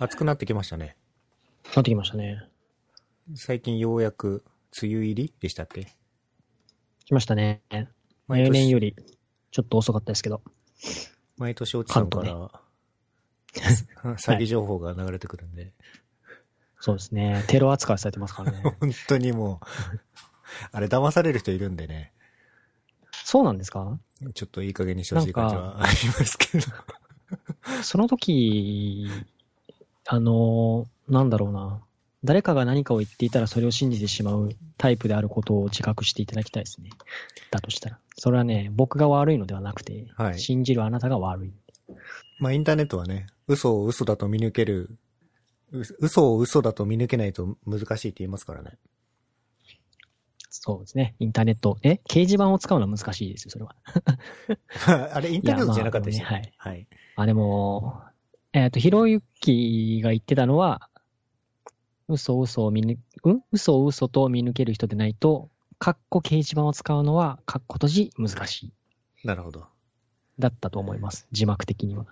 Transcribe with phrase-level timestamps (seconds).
[0.00, 0.96] 暑くなってきましたね。
[1.76, 2.42] なってきましたね。
[3.36, 4.42] 最近ようやく
[4.82, 5.86] 梅雨入りでしたっけ？
[7.04, 7.60] 来ましたね。
[8.26, 8.96] 毎例年よ年、り
[9.50, 10.40] ちょっと遅かったですけど。
[11.36, 12.50] 毎年落ちたのから、
[14.16, 15.72] 詐欺情報が流れてくるんで、
[16.78, 17.44] そうですね。
[17.48, 18.62] テロ扱いされてますからね。
[18.80, 19.66] 本当にもう、
[20.72, 22.12] あれ騙される人いるんでね、
[23.12, 23.98] そうなんですか？
[24.34, 26.66] ちょっといい加減にしてほしい感じはありますけど。
[27.82, 29.08] その時、
[30.12, 31.80] あの、なんだろうな。
[32.24, 36.90] 誰かが何かを言っていたらそれを信じてしまうタイプであることを自覚していただきたいですね。
[37.52, 37.98] だとしたら。
[38.16, 41.52] それはね、僕が悪いのではなくて、はい信じるあなたが悪い。
[42.40, 44.98] まあインターネットはね、嘘を嘘だと見抜ける、
[45.70, 48.78] う嘘を嘘だと見抜けないと難しいって言いますからね。
[50.48, 51.14] そうですね。
[51.20, 51.78] インターネット。
[51.84, 52.00] え？
[52.08, 53.76] 掲示板を使うのは難しいですよ、それは。
[55.14, 56.88] あれインターネットじゃなかったでしょ、いやまあねはい。
[57.14, 58.02] あ、でも、
[58.52, 60.88] えっ、と、ひろゆきが言ってたのは、
[62.08, 63.42] 嘘嘘を見抜、うん？
[63.52, 65.48] 嘘を嘘と見抜ける人でないと、
[65.78, 68.72] カッコ掲示板を使うのは、カッコ閉じ難しい。
[69.26, 69.66] なるほど。
[70.38, 71.28] だったと思います。
[71.30, 72.06] 字幕的には。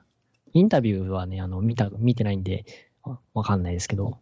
[0.53, 2.64] インタビューはね、あの、見た、見てないんで、
[3.02, 4.19] あわかんないですけど、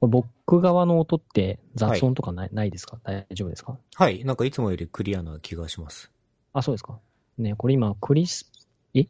[0.00, 2.98] 僕側の音って雑音とかない,、ないですか？
[3.04, 3.78] 大丈夫ですか？
[3.94, 4.24] はい。
[4.24, 6.10] なんかいつもよりクリアな気がします。
[6.52, 6.98] あ、そうですか。
[7.38, 8.50] ね、これ今、クリス、
[8.94, 9.06] え？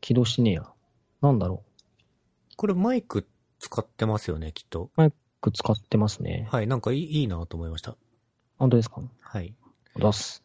[0.00, 0.66] 起動しねえや。
[1.26, 1.64] なんだろ
[2.56, 3.26] これマイク
[3.58, 4.90] 使ってますよね、きっと。
[4.96, 5.12] う。
[5.40, 6.48] く使ってますね。
[6.50, 6.66] はい。
[6.66, 7.96] なんかいいいいなと思いました。
[8.58, 9.02] 本当ですか？
[9.20, 9.54] はい。
[9.96, 10.42] 出す。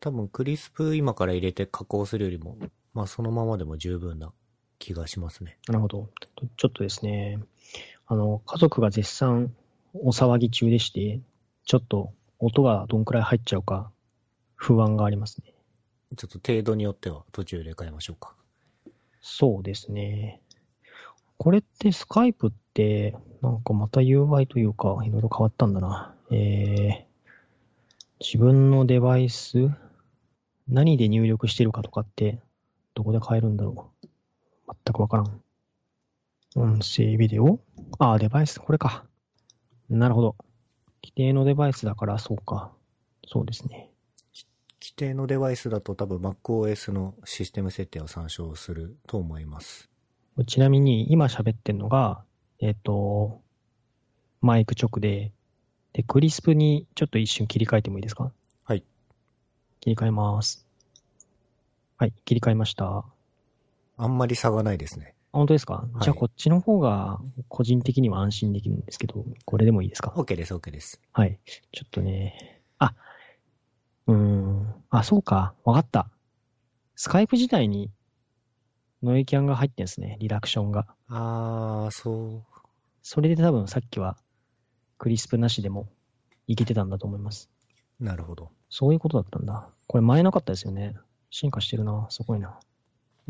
[0.00, 2.58] 多分クリスプ今から入れて加工するよりも、
[2.92, 4.32] まあそのままでも十分な
[4.78, 5.56] 気がしますね。
[5.68, 6.08] なるほど。
[6.56, 7.38] ちょっとですね、
[8.06, 9.54] あの、家族が絶賛
[9.94, 11.20] お騒ぎ中でして、
[11.64, 13.90] ちょっと音がどんくらい入っちゃうか
[14.56, 15.54] 不安がありますね。
[16.16, 18.34] ちょっと程度によっては途中で変えましょうか。
[19.26, 20.42] そうですね。
[21.38, 26.14] これってスカイプって、なんかまた UI というか、いろいろ変わったんだな。
[26.30, 27.04] えー、
[28.20, 29.70] 自分のデバイス、
[30.68, 32.38] 何で入力してるかとかって、
[32.92, 34.06] どこで変えるんだろう。
[34.68, 35.40] 全くわからん。
[36.54, 37.60] 音声、ビデオ？
[37.98, 39.06] ああ、デバイス、これか。
[39.88, 40.36] なるほど。
[41.02, 42.72] 規定のデバイスだから、そうか。
[43.26, 43.88] そうですね。
[44.96, 49.90] 規定のデバイスだと多分 MacOS のシステム設定を参照すると思います。
[50.46, 52.22] ちなみに今喋ってんのが、
[52.60, 53.40] えっ、と、
[54.40, 55.32] マイク直で、
[55.94, 58.32] で、クリスプにちょっと一瞬切り替えてもいいですか？
[58.64, 58.84] はい。
[59.80, 60.64] 切り替えます。
[61.96, 62.86] はい、切り替えました。
[62.86, 63.04] あ
[63.96, 65.14] あんまり差がないですね。
[65.32, 71.00] 本当ですか、いじゃあこっちの方が個人的には安心できるんですけど、これでもいいですか？OK です、OK です。
[71.12, 71.40] はい。
[71.44, 72.63] ちょっとね、あ、
[74.06, 76.08] うーん、あ、そうか、わかった。
[76.96, 77.90] スカイプ自体に
[79.02, 80.86] ノイキャンが入ってんですね、リラクションが。
[81.08, 82.42] あー、そう。
[83.02, 84.16] それで多分さっきは
[84.98, 85.88] クリスプなしでも
[86.46, 87.50] いけてたんだと思います。
[88.00, 88.50] なるほど。
[88.70, 89.68] そういうことだったんだ。
[89.86, 90.94] これ前なかったですよね。
[91.30, 92.06] 進化してるな。
[92.10, 92.58] すごいな。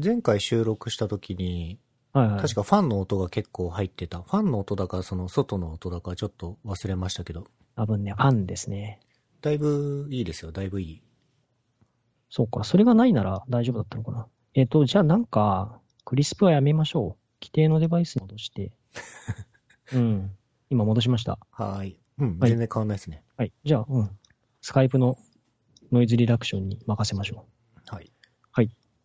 [0.02, 1.78] 前回収録した時に、
[2.12, 2.40] はいはい。
[2.40, 4.22] 確かファンの音が結構入ってた。
[4.22, 7.46] ファンの音だか、その外の音だかちょっと忘れましたけど、
[7.76, 9.00] 多分ね、ファンですね。
[9.44, 11.02] だいぶいいですよ、だいぶいい。
[12.30, 12.64] そうか。
[12.64, 14.26] それがないなら大丈夫だったのかな。
[14.54, 17.42] えっ、と、じゃあなんか、クリスプはやめましょう。
[17.42, 18.72] 規定のデバイスに戻して。
[19.92, 20.34] うん。
[20.70, 21.38] 今戻しました。
[21.50, 22.00] はーい。
[22.20, 23.22] うん、はい全然変わんないですね。
[23.36, 23.52] はい。
[23.64, 24.10] じゃあ、うん。
[24.62, 25.18] スカイプの
[25.92, 27.44] ノイズリダクションに任せましょ
[27.86, 28.10] はい。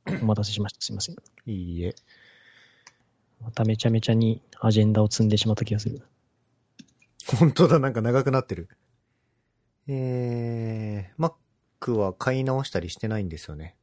[0.05, 0.19] う。
[0.23, 0.79] お待たせしました。
[0.79, 1.15] すいません。
[1.47, 1.93] いいえ。
[3.41, 6.01] まためちゃめちゃにアジェンダを積んでしまった気がする。
[7.37, 8.69] 本当だ、なんか長くなってる。
[9.91, 11.31] えー、
[11.81, 13.75] Mac は買い直したりしてないんですよね。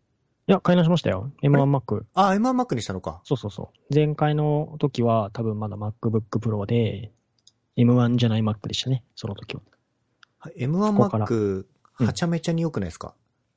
[0.47, 1.33] いや、買い直しましたよ。
[1.43, 2.05] M1Mac。
[2.15, 3.21] あ、M1 Mac にしたのか。
[3.25, 3.94] そうそうそう。
[3.94, 7.11] 前回の時は多分まだ MacBook Pro で、
[7.77, 9.03] M1 じゃない Mac でしたね。
[9.16, 9.62] その時は。
[10.39, 11.66] はい M1 ここから Mac、
[11.99, 13.15] うんはちゃめちゃに良くないですか、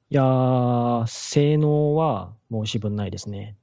[0.09, 3.58] いやー、性能は申し分ないですね。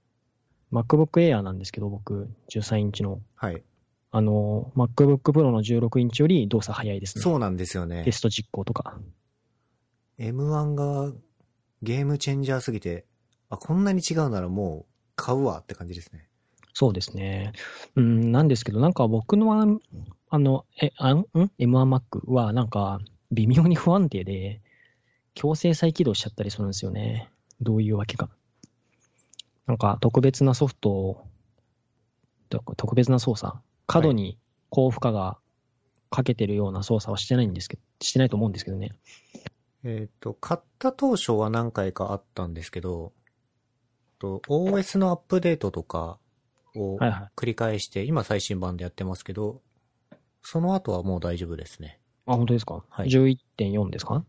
[0.70, 3.20] MacBook Air なんですけど、僕、13インチの。
[3.34, 3.64] はい。
[4.16, 7.22] あの、MacBook Pro の16インチより動作早いですね。
[7.22, 8.12] そうなんですよねテ。
[8.12, 8.98] スト実行とか。
[10.18, 11.12] M1 が
[11.82, 13.04] ゲームチェンジャーすぎて、
[13.50, 16.28] あ、こんなに違うならもう買うわって感じですね。
[16.72, 17.52] そうですね。
[17.94, 19.66] うん、なんですけど、なんか僕のあ
[20.30, 21.24] あの、え、あん、ん
[21.58, 23.00] ?M1Mac はなんか
[23.32, 24.62] 微妙に不安定で、
[25.34, 27.28] 強制再起動しちゃったりするんですよね。
[27.60, 28.30] どういうわけか。
[29.66, 31.26] なんか特別なソフトを、
[32.48, 34.38] と特別な操作、過度に
[34.70, 35.38] 高負荷が
[36.10, 38.92] かけてるような操作はしてないんですけど、してないと思うんですけどね。
[39.84, 43.12] えっ、と、買った当初は何回かあったんですけど、
[44.18, 46.18] と OS のアップデートとか、
[46.74, 47.30] をはいはい。
[47.36, 49.62] 繰り返して、今最新版でやってますけど、
[50.42, 51.98] その後はもう大丈夫ですね。
[52.26, 52.84] あ、本当ですか？
[52.88, 54.24] はい ?11.4 ですか？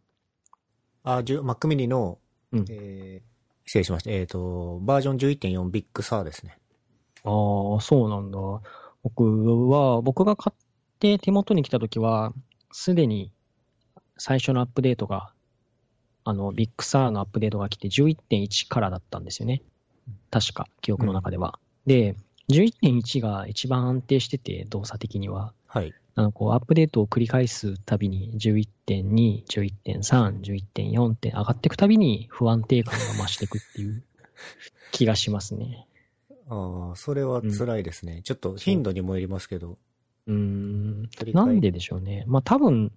[1.03, 2.19] あ、10 Mac mini の、
[2.51, 3.37] うんえー
[3.69, 4.11] 失礼しました。
[4.11, 6.57] えっ、と、バージョン11.4 Big Sur ですね。
[7.25, 7.29] あ
[7.77, 8.37] あ、そうなんだ。
[9.07, 10.59] 僕は、僕が買っ
[10.99, 12.33] て手元に来たときは、
[12.71, 13.31] すでに
[14.17, 15.31] 最初のアップデートが、
[16.25, 19.61] あの、 Big Sur のアップデートが来て11.1からだったんですよね。
[20.29, 21.57] 確か、記憶の中では。
[21.85, 22.17] で、
[22.49, 25.53] 11.1が一番安定してて、動作的には。
[25.67, 25.93] はい。
[26.15, 34.03] あのこうアップデートを繰り返すたびに11.2、11.3、11.4って上がっていくたびに不安定感が増していくっていう
[34.91, 35.87] 気がしますね。
[36.49, 38.21] ああ、それは辛いですね。
[38.23, 39.77] ちょっと頻度にもよりますけど。
[40.27, 41.09] うーん。
[41.33, 42.23] なんででしょうね。
[42.27, 42.91] まあ多分、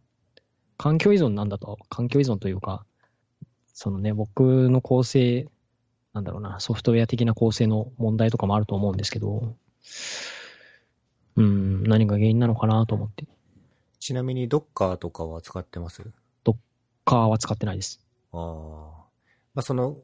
[0.77, 2.85] 環境依存なんだと、環境依存というか、
[3.73, 5.49] そのね、僕の構成、
[6.13, 9.57] なんだろうな、ソフトウェア的な構成の問題とかもあると思うんですけど、
[11.37, 13.27] うーん、何が原因なのかなと思って。
[13.99, 16.03] ちなみに Docker とかは使ってます？
[17.05, 18.01] カーは使ってないです。
[18.33, 19.05] ああ。
[19.55, 19.97] まあ、その、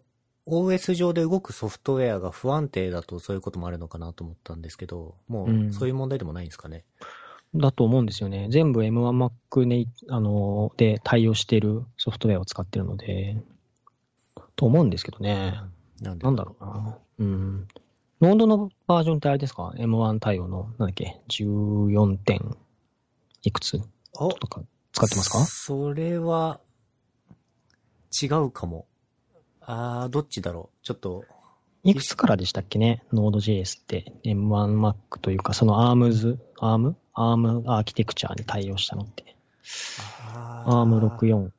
[0.47, 6.85] OS 上で動くソフトウェアが不安定だとそういうこともあるのかなと思ったんですけど、もううんそういう問題でもないんですかね？
[7.55, 8.49] だと思うんですよね。
[8.51, 13.37] 全部 M1Mac ね、あの、で対応しているソフトウェアを使ってるので、
[14.57, 15.55] と思うんですけどね。
[16.01, 16.25] なんで？
[16.25, 16.99] なんだろうな。
[17.19, 17.69] うん。
[18.21, 22.57] ノードのバージョンってあれですか ?M1 対応の、なんだっけ ?14 点
[23.43, 23.81] いくつ？
[24.19, 25.39] あとか使ってますか？
[25.45, 26.61] それは、
[28.23, 28.87] 違うかも。
[29.67, 30.85] ああ、どっちだろう？
[30.85, 31.25] ちょっと、
[31.83, 36.95] いくつからでしたっけね ?Node.js って M1Mac というか、その ARMS、ARM?
[37.15, 39.37] ARM アーキテクチャに対応したのって。
[40.35, 41.51] あ ARM64。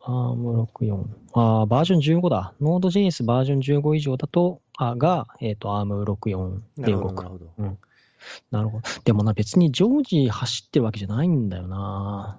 [0.00, 1.04] ARM64。
[1.34, 2.54] あーバージョン15だ。
[2.60, 7.28] Node.js バージョン15以上だと、あが、えっ、と、ARM64 なるほど、なで動くる。
[7.28, 7.76] ほど。
[8.50, 8.82] なるほど。
[9.04, 12.38] でもな、別に常時走ってるわけじゃないんだよな。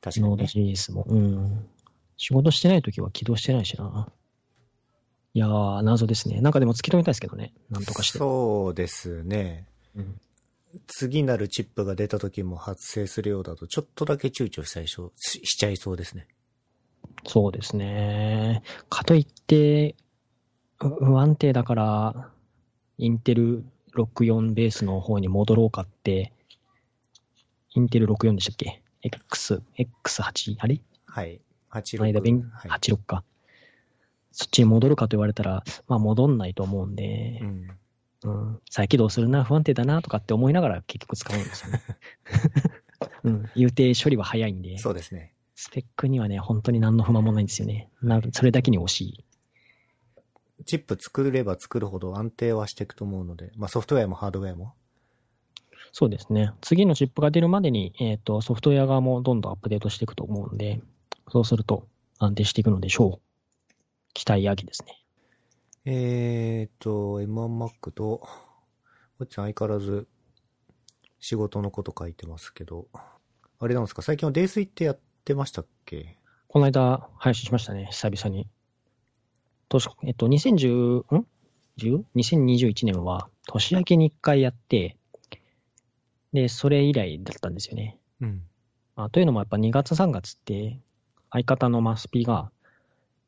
[0.00, 0.44] 確かに、ね。
[0.44, 1.04] Node.js も。
[1.08, 1.68] うん。
[2.16, 4.08] 仕事してないときは起動してないしな。
[5.34, 6.40] いやー、謎ですね。
[6.40, 7.52] なんかでも突き止めたいですけどね。
[7.70, 8.18] なんとかして。
[8.18, 9.66] そうですね。
[9.94, 10.20] うん
[10.86, 16.26] 次なるチップが出た時も発生するようだと、ちょっとだけ躊躇したいしょししちゃいそうですね。
[17.26, 18.62] そうですね。
[18.90, 19.96] かといって、
[20.80, 22.30] う不安定だから、
[22.98, 23.64] インテル
[23.94, 26.32] 64ベースの方に戻ろうかって、
[27.70, 30.80] インテル64でしたっけ ?X、X8、あれ？
[31.06, 31.40] はい。
[31.70, 31.98] 86。
[31.98, 32.70] この間勉、はい。
[32.70, 33.24] 86か。
[34.32, 37.70] そっちに戻るかと言われたら、まあ戻んないと思うんでう、ん。
[38.24, 41.82] うん、再起動するな、不安定だなとかって思いながら結局使うんですよね。
[43.24, 45.32] うん、言うて処理は早いんで、そうですね。
[45.54, 47.88] スペックにはね、本当に何の不満もないんですよね。
[48.02, 49.24] なそれだけに惜しい。
[50.64, 54.74] チップ作れば作るほど安定はしていくと思うので、まあソフトウェアもハードウェアも。
[55.92, 56.52] そうですね。
[56.60, 60.80] 次のチップが出るまでに、えっ、と、ソフトウェア側もどんどんアップデートしていくと思うんで、
[61.28, 61.86] そうすると
[62.18, 63.72] 安定していくのでしょう。
[64.14, 65.02] 期待上げですね。
[65.84, 68.26] えーっと、M1Mac と、
[69.18, 70.06] こっち相変わらず
[71.20, 72.86] 仕事のこと書いてますけど、
[73.58, 74.02] あれなんですか？
[74.02, 76.16] 最近は泥酔ってやってましたっけ？
[76.48, 78.46] この間配信しましたね、久々に。
[79.68, 81.26] 年、えっと、2010、ん
[81.78, 82.04] ?10?
[82.14, 84.96] 2021年は年明けに1回やって、
[86.32, 87.98] で、それ以来だったんですよね。
[88.20, 88.42] うん。
[88.94, 90.78] まあ、というのもやっぱ2月3月って
[91.36, 92.50] 相方のマスピが、ま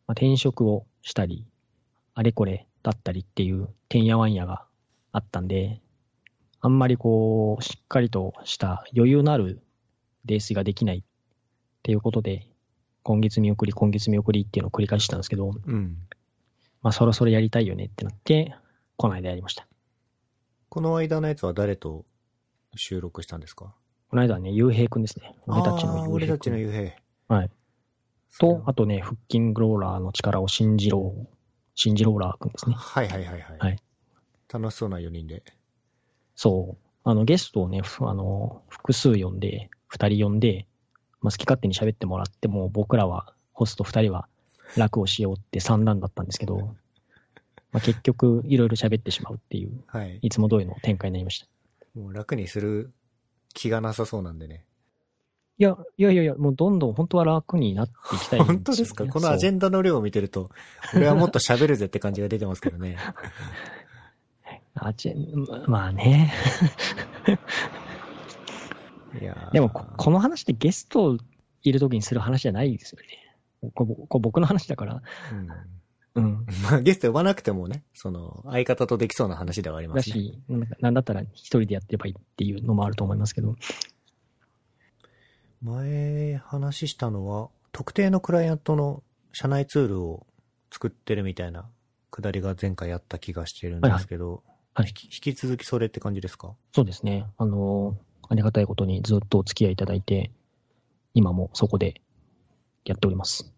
[0.09, 1.47] あ、転職をしたり、
[2.15, 4.65] あれこれだったりっていうてんやわんやが
[5.13, 5.83] あったんで、
[6.63, 9.61] あんまりこう、しっかりとした余裕のある
[10.25, 11.03] 泥酔ができないっ
[11.83, 12.47] ていうことで、
[13.03, 15.99] 今月見送り、今月見送りっていうのを繰り返したんですけど、うん。
[16.81, 18.55] まあそろそろやりたいよねってなって、
[18.97, 19.67] この間やりました。
[20.71, 22.07] この間のやつは誰と
[22.75, 23.75] 収録したんですか？
[24.09, 25.35] この間はね、ゆうへいくんですね。
[25.47, 27.33] 俺たちのあー俺たちゆうへい。
[27.33, 27.51] はい。
[28.39, 31.29] とあとね、腹筋ローラーの力を信じろう、
[31.75, 32.75] 信じローラーくんですね。
[32.77, 33.59] はいはいはいはい。
[33.59, 33.79] はい
[34.53, 35.43] 楽しそうな4人で。
[36.35, 36.89] そう。
[37.05, 40.67] あの、ゲストをね、ふあの、複数呼んで、二人呼んで、
[41.21, 44.29] まあ、好き勝手に喋ってもらっても、僕らは、ホスト二人は
[44.77, 46.75] 楽をしようって三段だったんですけど、
[47.73, 50.19] まあ、結局、いろいろ喋ってしまうっていう、はい。
[50.23, 51.47] いつも通りの展開になりました。
[51.95, 52.93] もう楽にする
[53.53, 54.65] 気がなさそうなんでね。
[55.61, 58.45] いや、いやいやいや、もうどんどん本当は楽になっていきたいね。
[58.47, 59.05] 本当ですか？
[59.07, 60.51] このアジェンンダの量を見てると、
[60.95, 62.97] 俺はもっと喋るぜって感じが出てますけどね。
[64.77, 66.33] アジェン、まあね。
[69.21, 71.19] いやーでもこ、この話ってゲスト
[71.63, 73.07] いる時にする話じゃないですよね。
[73.75, 75.03] こここ僕の話だから、
[76.15, 76.47] うんうん。
[76.63, 80.15] まあゲスト呼ばなくてもね、その、相方とできそうな話ではありますね。
[80.15, 83.57] だし、なんかなんだったら一人でやってればいいっていうのもあると思いますけど。
[85.63, 90.27] 前話したのは、特定のクライアントの社内ツールを
[90.73, 91.69] 作ってるみたいな
[92.11, 94.43] くだりが前回やった気がしてるんですけど、はい
[94.81, 96.55] 引き引き続きそれって感じですか？
[96.73, 97.27] そうですね。
[97.37, 97.97] あの、
[98.29, 100.31] ありがたいことにずっとお付き合いいただいて、
[101.15, 102.01] 今もそこで
[102.85, 103.53] やっております。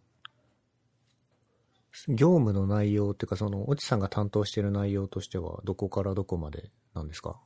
[2.09, 7.39] 業務の内容っていうか、その、越智さんが担当してる内容としては、どこからどこまでなんですか？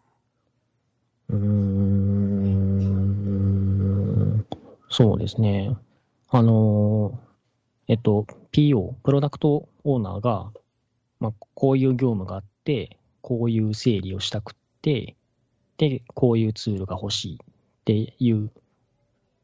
[4.97, 5.77] そうですね。
[6.29, 7.19] あの、
[7.89, 10.53] えっと、PO、プロダクトオーナーが、
[11.19, 15.17] まあ、こういう業務があって、こういう整理をしたくって、
[15.79, 17.39] で、こういうツールが欲しいっ
[17.85, 18.53] ていう、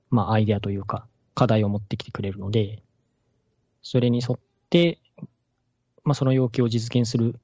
[0.09, 2.85] まあ、アイデアというか、課題を持ってきてくれるので、
[3.83, 4.39] それに沿っ
[4.71, 5.01] て、
[6.05, 7.41] まあ、その要求を実現する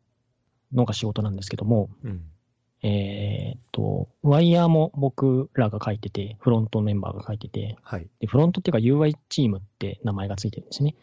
[0.73, 2.23] のが仕事なんですけども、うん。
[2.89, 8.07] えーっと、ワイヤーも僕らが書いてて、フロントメンバーが書いてて、はい。
[8.21, 10.95] で、フロントっていうか UI チームって名前がついてるんですね。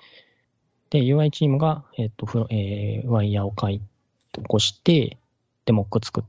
[0.91, 3.81] で、UI チームが、えーっと、フロえーワイヤーを書い
[4.31, 5.17] 起こして、
[5.65, 6.23] で、モック作っ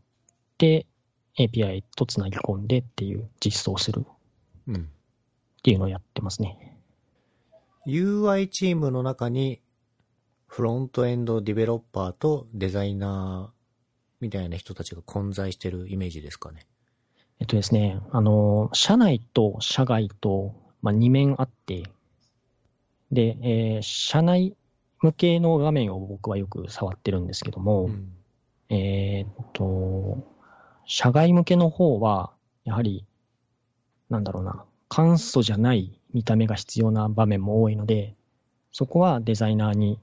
[0.59, 0.87] て、
[1.39, 4.03] API とつなぎ込んでっていう実装をするっ
[4.67, 4.91] うん。
[5.63, 6.77] ていうのをやってますね。
[7.87, 9.61] UI チームの中に、
[10.49, 13.54] フロントエンドディベロッパーとデザイナー
[14.25, 16.67] みたいな人たちが混在してるイメージですかね。
[17.41, 21.83] えっとですね、あの、社内と社外と、まあ、2面あって、
[23.13, 24.57] で、えー社内
[25.01, 28.13] 向けの画面を僕はよく触ってるんですけども、うん。
[28.71, 30.25] えーっと、
[30.87, 32.33] 社外向けの方は、
[32.65, 33.05] やはり、
[34.09, 38.15] なんだろうな、簡素じゃない見た目が必要な場面も多いので、
[38.73, 39.99] そこはデザイナーに、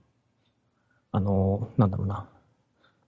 [1.12, 2.30] あの、なんだろうな、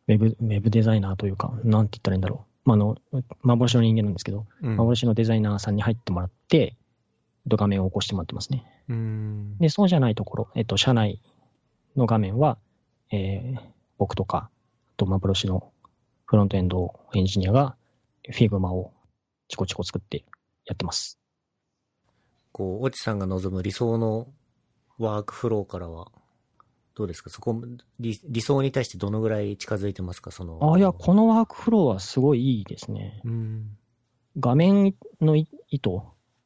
[0.08, 2.70] ウェブ、ウェブデザイナーというか、なんて言ったらいいんだろう。
[2.70, 2.98] まあ、あの、
[3.42, 4.78] 幻の人間なんですけど、うん。
[4.78, 6.78] 幻のデザイナーさんに入ってもらって、
[7.50, 8.66] と画面を起こしてもらってますね。
[8.90, 9.58] うん。
[9.58, 11.22] で、そうじゃないところ、えっと、社内
[11.96, 12.58] の画面は、
[13.12, 15.72] えー僕とか、あと、幻の
[16.26, 17.78] フロントエンドエンジニアが、
[18.30, 18.92] Figma を
[19.48, 20.26] チコチコ作って
[20.66, 21.20] やってます。
[22.52, 24.28] こう、越智さんが望む理想の
[24.98, 26.12] ワークフローからは、
[26.96, 27.30] どうですか？
[27.30, 27.60] そこ、
[28.00, 30.32] 理理想に対してどのぐらい近づいてますか？
[30.32, 30.74] その。
[30.74, 33.22] あ、いや、このワークフローはすごいいいですね。
[33.26, 33.78] うん。
[34.40, 36.04] 画面のい糸っ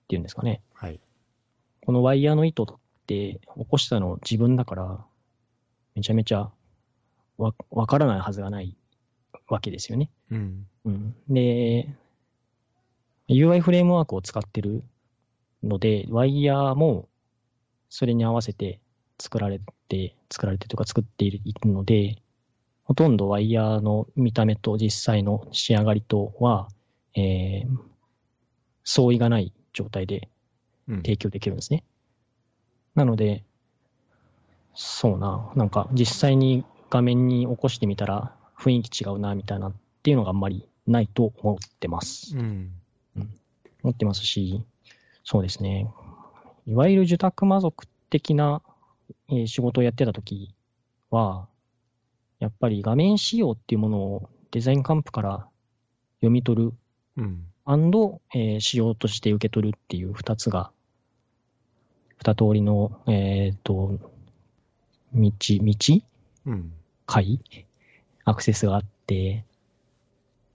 [0.08, 0.62] ていうんですかね。
[0.74, 1.00] はい。
[1.86, 2.68] このワイヤーの糸っ
[3.08, 5.06] て起こしたの自分だから、
[5.96, 6.50] めちゃめちゃ
[7.38, 8.78] わ、わからないはずがない
[9.48, 10.12] わけですよね。
[10.32, 10.68] うん。
[10.86, 11.16] うん。
[11.30, 11.90] で、
[13.30, 14.84] UI フレームワークを使ってる
[15.62, 17.10] ので、ワイヤーも
[17.90, 18.80] それに合わせて
[19.20, 19.60] 作られ
[19.90, 22.18] て、作られてというか作っているので、
[22.84, 26.70] ほとんどワイヤーの見た目と実際の仕上がりとは、
[27.16, 27.78] えー
[28.90, 30.30] 相違がない状態で
[30.88, 30.96] うん。
[30.98, 31.84] 提供できるんですね。
[32.96, 33.44] なので、
[34.74, 42.38] そうな、なんか実際に画面に起こしてみたら雰囲気違うな、みたいなっていうのがあんまりないと思ってます。
[42.38, 42.72] うん。
[43.84, 44.64] 思ってますし、
[45.24, 45.92] そうですね。
[46.66, 48.62] いわゆる受託魔族的な、
[49.30, 50.54] えー仕事をやってた時
[51.10, 51.48] は、
[52.40, 55.48] やっぱり画面仕様っていうものをデザインカンプから
[56.18, 56.74] 読み取る
[57.18, 57.46] うん。
[57.66, 60.72] アンド、えー仕様として受け取るっていう二つが、
[62.18, 64.00] 二通りの、えっ、と、
[65.14, 66.02] 道、道？
[66.46, 66.74] うん。
[67.06, 67.40] 解
[68.26, 69.46] アクセスがあって、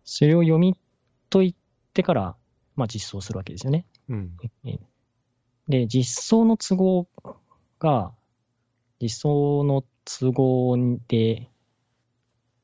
[0.04, 0.76] それを読み
[1.30, 1.54] 解い
[1.94, 2.36] てから、
[2.76, 3.84] まあ実装するわけですよね。
[4.08, 4.36] うん。
[5.68, 7.06] で、実装の都合
[7.78, 8.12] が、
[9.02, 10.76] 実装の都合
[11.08, 11.48] で、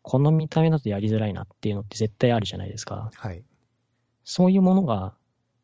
[0.03, 3.11] この見た目だとやりづらいなっていうのって絶対あるじゃないですか。
[3.13, 3.43] はい。
[4.23, 5.15] そういうものが、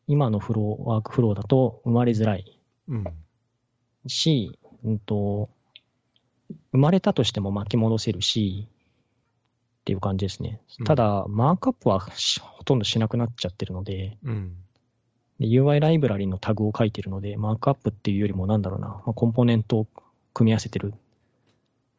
[0.08, 3.04] 今のフロー、ワークフローだと生まれづらいうん。
[4.08, 5.48] し、うんと、
[6.72, 10.86] 生まれたとしても巻き戻せるし、っていう感じですねうん。
[10.86, 14.56] ただ、マークアップはしほとんどしなくなっちゃってるので、うん。
[15.38, 19.86] で UI ライブラリのタグを書いてるので、マークアップっていうよりもなんだろうな、まあ、コンポーネントを
[20.34, 20.92] 組み合わせてる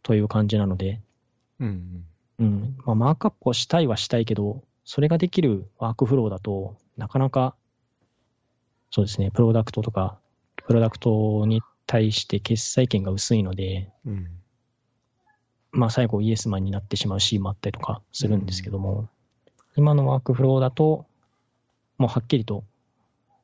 [0.03, 1.01] という感じなので、
[1.59, 2.05] うん。
[2.37, 7.55] うん、まあ、マークアップをしたいはしたいけど、それができるワークフローだとなかなか、
[8.91, 10.19] そうですね、プロダクトとか、
[10.67, 14.27] プロダクトに対して決済権が薄いので、うん。
[15.71, 19.09] まあ最後イエスマンになってしまうシーンもあったりとかするんですけども、
[19.75, 21.05] 今のワークフローだと、
[21.97, 22.63] もうはっきりと、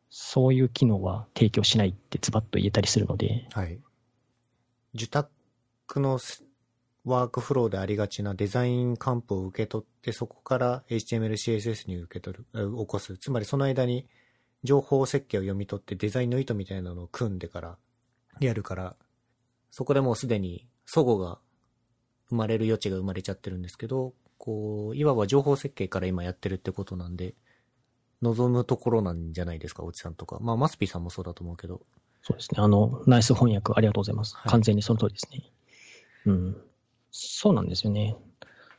[0.10, 3.80] そういう機能は提供しないってズバッと言えたりするので、はい。
[4.94, 5.30] 受託
[6.00, 6.20] の
[7.04, 13.18] ワークフローでありがちなデザインカンプを受け取って、そこから HTML、CSS に受け取る、起こす。
[13.18, 14.08] つまりその間に
[14.64, 17.78] 情報設計を読み取ってデザインの意図みたいなのを組んでから
[18.40, 18.96] やるから、
[19.72, 21.40] そこでもうすでに齟齬が
[22.30, 27.36] 生まれる余地が生まれちゃってるんですけど、こう、いわば情報設計から今やってるってことなんで、
[28.22, 30.38] 望むところなんじゃないですか、おちさんとか。
[30.42, 31.82] まあ、マスピーさんもそうだと思うけど。
[32.24, 32.62] そうですね。
[32.62, 34.36] あの、ナイス翻訳ありがとうございます。
[34.36, 35.44] はい完全にその通りですね。
[36.26, 36.58] うん。
[37.12, 38.16] そうなんですよね。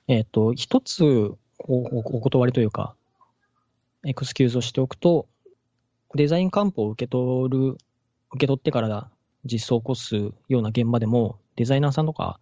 [0.09, 2.95] えっ、と、一つおおお断りというか、
[4.05, 5.27] エクスキューズをしておくと、
[6.15, 7.79] デザインカンプを受け取る、
[8.31, 9.11] 受け取ってから
[9.45, 12.41] 実装を起こすような現場でも、デザイナーさんとか、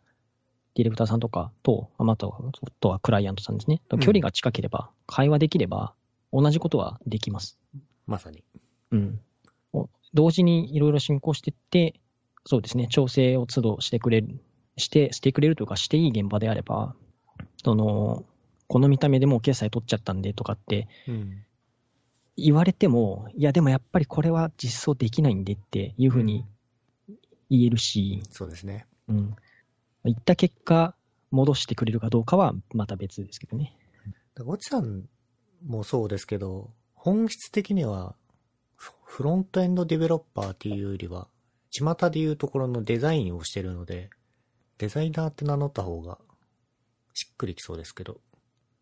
[0.74, 3.82] ディレクターさんとかと、あまたは、あとはクライアントさんですね。
[3.90, 5.94] うん距離が近ければ、会話できれば、
[6.32, 7.58] 同じことはできます。
[8.06, 8.44] まさに。
[8.92, 9.20] うん。
[10.14, 12.00] お同時にいろいろ進行していって、
[12.44, 14.40] そうですね、調整を都度してくれる、
[14.76, 16.94] して、してくれるというか、していい現場であれば、
[17.62, 18.24] その、
[18.66, 21.44] この見た目でもう決済取っちゃったんでとかってうん。
[22.36, 26.46] 言われても、いや、でもやっぱりこれは実装できないんでっていうふうに
[27.50, 28.86] 言えるし、そうですね。
[29.08, 29.36] うん。
[30.04, 30.94] 言った結果、
[31.30, 33.76] 戻してくれるかどうかはまた別ですけどね。
[34.34, 35.04] だからおちさん
[35.66, 38.14] もそうですけど、本質的には、
[39.10, 41.26] フフロントエンドディベロッパーっていうよりは、
[41.72, 44.08] 巷でいうところのデザインをしてるので、
[44.78, 46.16] デザイナーって名乗った方が、
[47.12, 48.20] しっくりきそうですけど。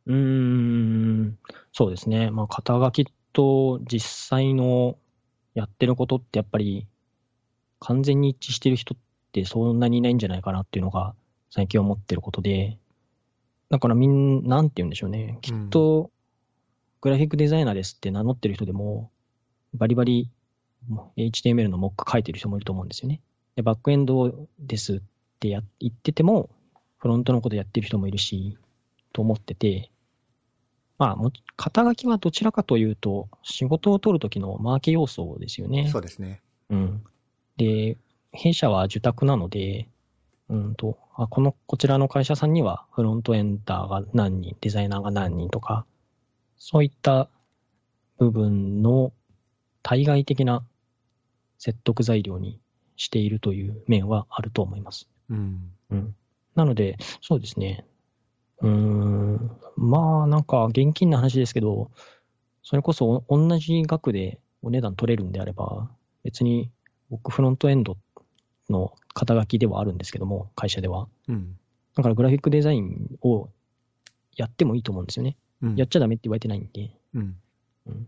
[0.04, 1.38] うーん、
[1.72, 2.30] そうですね。
[2.30, 4.98] まあ、肩書きと実際の
[5.54, 6.86] やってることってやっぱり
[7.80, 8.98] 完全に一致してる人っ
[9.32, 11.14] てそんなにいないんじゃないかなっていうのが
[11.50, 12.78] 最近思ってることで、
[13.70, 15.38] だからみんな、なんて言うんでしょうね。
[15.40, 16.10] きっと、
[17.00, 19.10] グラフィックデザイナーですって名乗ってる人でも、
[19.74, 20.30] バリバリ
[21.16, 23.20] HTML のモック書いてる人もいると思うんですよね。
[23.56, 25.00] で、バックエンドですっ
[25.40, 26.50] てや言ってても、
[26.98, 28.56] フロントのことやってる人もいるし、
[29.12, 29.90] と思ってて、
[30.98, 35.88] まあ、も肩書きはどちらかというと、仕事を取るときのマーケ要素ですよね。
[35.88, 36.40] そうですね。
[36.70, 37.04] うん。
[37.56, 37.96] で、
[38.32, 39.88] 弊社は受託なので、
[40.48, 45.84] うんと、あこの、こちらの会社さんにはフロントエンダーが何人、デザイナーが何人とか、
[46.56, 47.28] そういった
[48.18, 49.12] 部分の
[49.88, 50.66] 対外的な
[51.56, 52.60] 説得材料に
[52.96, 55.08] しているという面はあると思います。
[55.30, 55.72] うん。
[55.88, 56.14] うん。
[56.54, 57.86] なので、そうですね。
[58.60, 59.50] うーん。
[59.78, 61.90] まあ、なんか、現金な話ですけど、
[62.62, 65.88] それこそお同じ額でお値段取れるんであれば、
[66.22, 66.70] 別に
[67.08, 67.96] 僕フロントエンド
[68.68, 71.08] の肩書きではあるんですけども、会社では。
[71.28, 71.56] うん。
[71.94, 73.48] だからグラフィックデザインを
[74.36, 75.38] やってもいいと思うんですよね。
[75.62, 75.76] うん。
[75.76, 76.90] やっちゃダメって言われてないんで。
[77.14, 77.36] うん。
[77.86, 78.06] うん。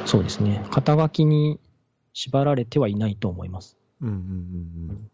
[0.00, 0.64] うん、そうですね。
[0.70, 1.58] 肩書きに
[2.12, 3.76] 縛られてはいないと思います。
[4.00, 4.20] うんうんうん
[4.90, 5.10] うん。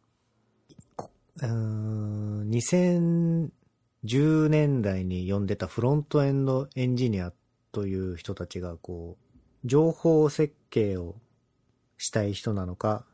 [1.40, 7.32] うん、2010年代に呼んでたフロントエンドエンジニア
[7.70, 9.26] という人たちが、こう、
[9.64, 11.14] 情報設計を
[11.96, 13.04] したい人なのか、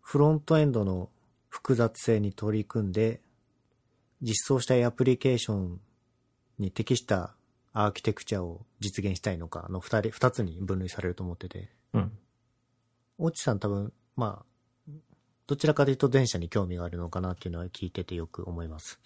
[0.00, 1.08] フロントエンドの
[1.48, 3.20] 複雑性に取り組んで、
[4.20, 5.80] 実装したいアプリケーション
[6.58, 7.34] に適した
[7.74, 11.70] アーキテクチャを実現したいのかの二人、二つに分類されると思ってて。
[11.92, 12.12] うん。
[13.18, 14.44] オチさん多分、ま
[14.88, 14.90] あ、
[15.46, 19.00] どちらかというと電車に興味があるのかなっていうのは聞いててよく思います。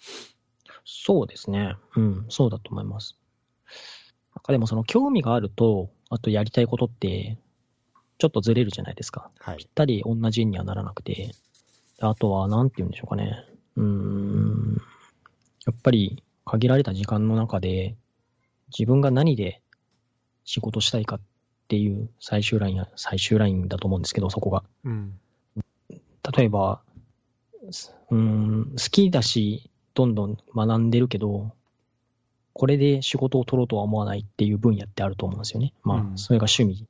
[0.85, 1.75] そうですね。
[1.95, 3.17] うん、そうだと思います。
[4.35, 7.37] なんかでもその興味があると、あとやりたいことって、
[8.19, 9.31] ちょっとずれるじゃないですか。
[9.39, 9.67] はいぴっ。
[9.73, 11.31] たり同じにはならなくて。
[12.01, 13.45] あとは、なんて言うんでしょうかね。
[13.75, 14.81] うーん。
[15.65, 17.97] やっぱり、限られた時間の中で、
[18.77, 19.61] 自分が何で
[20.43, 21.19] 仕事したいかっ
[21.67, 24.63] ていう最終ラインや、最終ラインだと思うんですけど、そこが。
[24.83, 25.19] うん。
[26.37, 26.81] 例えば、
[27.71, 31.51] すうーん、好きだし、どんどん学んでるけど、
[32.53, 35.73] これで仕事を取ろうとは思わないっていう分野ってあると思うんですよね。
[35.83, 36.87] まあ、うんそれが趣味っ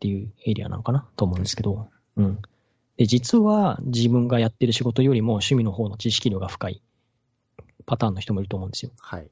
[0.00, 2.38] ていうエリアなのかなと思うんですけど、うん。
[2.96, 6.82] で、実は自分がやってる仕事よりも趣味の方の知識量が深い
[7.86, 8.92] パターンの人もいると思うんですよ。
[9.00, 9.30] はい。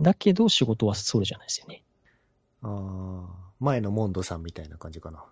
[0.00, 1.82] だけど仕事はそうじゃないですよね。
[2.62, 5.24] ああ、前のモンドさんみたいな感じかな。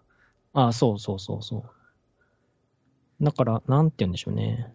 [0.54, 3.24] ああ、そうそうそうそう。
[3.24, 4.72] だから、なんて言うんでしょうね。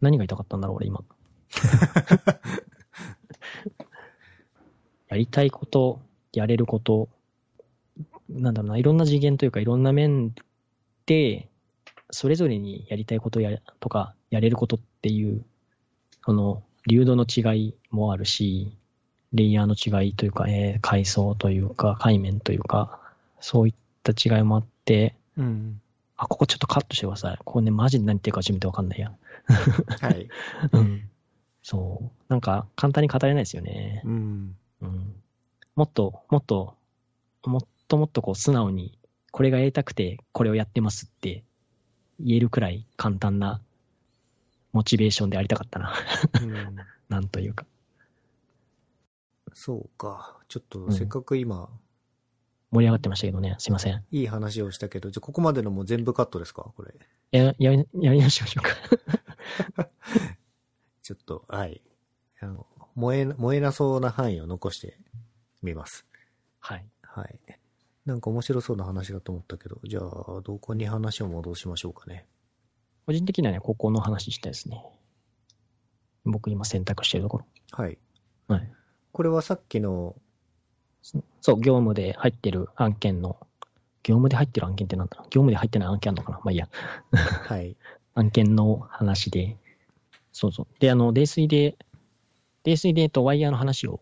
[0.00, 1.04] 何が言いたかったんだろう、俺今。
[5.08, 6.00] やりたいこと、
[6.32, 7.08] やれること、
[8.28, 10.34] なんだろうな、いろんな次元というか、いろんな面
[11.06, 11.48] で、
[12.10, 15.44] それぞれにやりたいことやとか、やれることっていう、
[16.24, 18.72] その、流動の違いもあるし、
[19.32, 23.00] レイヤーの違いというか、えー階層というか、海面というか、
[23.40, 25.80] そういった違いもあって、うん。
[26.16, 27.38] あ、ここちょっとカットしてください。
[27.38, 29.12] ここね、マジで何言ってるか自分でわかんないや。
[30.00, 30.28] はい。
[30.72, 31.08] うん。
[31.62, 32.10] そう。
[32.28, 34.02] なんか、簡単に語れないですよね。
[34.04, 34.56] うん。
[34.82, 35.14] うん。
[35.74, 36.74] もっと、もっと、
[37.44, 38.96] もっともっとこう素直に、
[39.32, 41.42] これがやりたくて、これをやってますって
[42.20, 43.60] 言えるくらい簡単な
[44.72, 45.92] モチベーションでありたかったな。
[46.40, 46.76] うん
[47.08, 47.66] なんというか。
[49.54, 50.38] そうか。
[50.48, 51.70] ちょっとうんせっかく今、
[52.70, 53.54] 盛り上がってましたけどね。
[53.58, 54.04] すいません。
[54.10, 56.72] いい話をしたけど、じゃあここまでのもう全部カットですか？
[56.76, 56.94] これ。
[57.30, 58.68] や、やり、やり直しましょう
[59.76, 59.88] か。
[61.02, 61.80] ちょっと、はい。
[62.40, 64.98] あの、燃え、燃えなそうな範囲を残して
[65.62, 66.04] みます。
[66.60, 66.86] はい。
[67.02, 67.38] はい。
[68.06, 72.26] なんか面白そうな話だと思ったけど、じゃあ、どこに話を戻しましょうかね。
[73.06, 74.82] 個人的にはね、高校の話したいですね。
[76.24, 77.46] 僕今選択してるところ。
[77.72, 77.98] はい。
[78.48, 78.72] はい。
[79.14, 80.16] これはさっきの、
[81.40, 83.38] そう、業務で入ってる案件の、
[84.02, 85.26] 業務で入ってる案件ってなんだろう？
[85.26, 86.40] 業務で入ってない案件あるのかな？
[86.44, 86.68] まあいいや。
[87.12, 87.76] はい。
[88.16, 89.56] 案件の話で、
[90.32, 90.66] そうそう。
[90.80, 91.78] で、あの、泥水で、
[92.64, 94.00] 泥水で、とワイヤーの話を、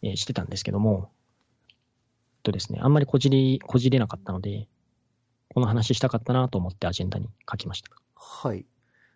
[0.00, 1.10] えーしてたんですけども、
[2.42, 4.68] とですね、あんまりこじり、こじれなかったので、
[5.52, 7.90] この話したかったなと思ってアジェンダに書きました。
[8.14, 8.64] はい。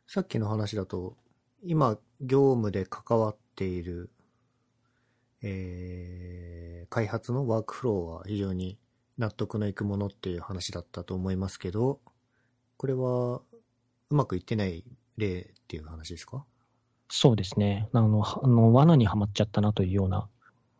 [0.06, 1.16] さっきの話だと、
[1.62, 4.10] 今、業務で関わっている、
[5.42, 8.79] えー、開発のワークフローは非常に
[9.18, 12.01] 納得のいくものっていう話だったと思いますけど、
[12.77, 13.40] これは、
[14.11, 14.85] うまくいってない
[15.16, 16.44] 例っていう話ですか？
[17.11, 17.88] そうですね。
[17.92, 20.29] あの、はあの罠にはまっちゃったなというような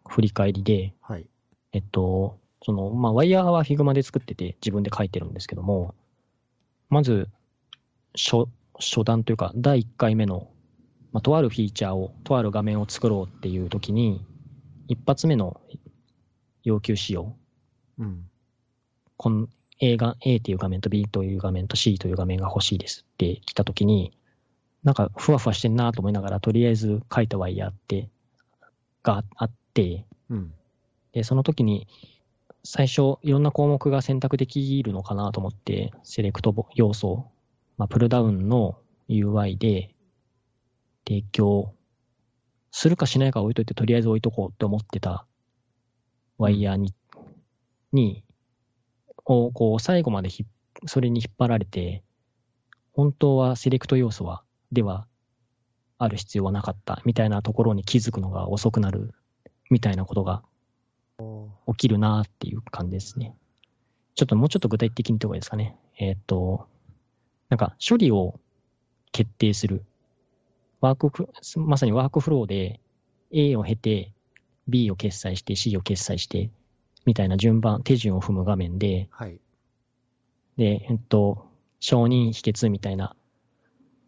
[0.07, 1.27] 振り返りで、はい。
[1.73, 5.95] えっと、その、まあ、ワイヤーは Figma で作ってて自分で書いてるんですけども、
[6.89, 7.29] まず、
[8.17, 8.47] 初、
[8.79, 10.49] 初段というか、第1回目の、
[11.13, 14.25] まあ、とあるフィーチャーを、とある画面を作ろうっていう時に、
[14.89, 15.61] 一発目の
[16.65, 17.37] 要求仕様、
[17.99, 18.25] うん。
[19.17, 19.49] この
[19.81, 24.17] A が、A っていう画面と B という画面と C という画面が欲しいですって来た時に、
[24.83, 28.09] なんかふわふわしてんなと思いながら、とりあえず書いたワイヤーって、
[29.03, 30.53] があって、うん。
[31.13, 31.87] で、その時に、
[32.65, 37.27] 最初、いろんな項目が選択できるのかなと思って、セレクト要素、
[37.77, 39.95] まあ、プルダウンの UI で
[41.07, 41.75] 提供
[42.71, 45.27] するかしないか置いといて、とりあえず置いとこうって思ってた
[46.39, 46.95] ワイヤーに、
[47.93, 48.25] に、
[49.25, 50.47] を、こう、最後までひ
[50.87, 52.03] それに引っ張られて、
[52.93, 55.07] 本当はセレクト要素は、では、
[55.99, 59.15] ある必要はなかった、みたいなところに気づくのが遅くなる、
[59.71, 60.43] みたいなことが
[61.67, 63.35] 起きるなっていう感じですね。
[64.15, 65.77] ちょっともうちょっと具体的に言った方がいいですかね。
[65.99, 66.67] えーっ、と、
[67.49, 68.39] なんか処理を
[69.13, 69.85] 決定する。
[70.81, 71.29] ワークフ、
[71.61, 72.81] まさにワークフローで
[73.31, 74.13] A を経て
[74.69, 76.51] B を決済して C を決済して
[77.05, 79.41] みたいな順番、手順を踏む画面で、はい。
[80.57, 81.47] で、えっと、
[81.81, 83.15] 承認否決みたいな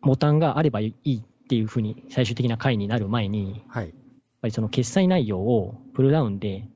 [0.02, 3.86] ボタンがあればいいっていうふうに最終的な回になる前に、はい。
[3.86, 3.94] やっ
[4.42, 6.66] ぱりその決済内容をプルダウンで